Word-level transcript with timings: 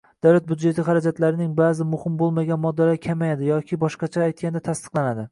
Davlat 0.25 0.45
byudjeti 0.51 0.83
xarajatlarining 0.85 1.51
ba'zi 1.59 1.85
muhim 1.89 2.15
bo'lmagan 2.21 2.61
moddalari 2.63 3.01
kamayadi 3.03 3.49
yoki 3.51 3.79
boshqacha 3.83 4.25
aytganda 4.29 4.63
tasdiqlanadi 4.69 5.27